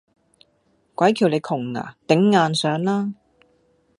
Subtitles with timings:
[0.95, 3.13] 鬼叫你窮呀，頂硬上啦！